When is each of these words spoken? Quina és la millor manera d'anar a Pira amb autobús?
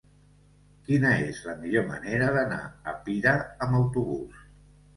Quina 0.87 1.11
és 1.25 1.41
la 1.49 1.55
millor 1.59 1.85
manera 1.93 2.31
d'anar 2.39 2.59
a 2.95 2.97
Pira 3.05 3.37
amb 3.69 3.81
autobús? 3.85 4.45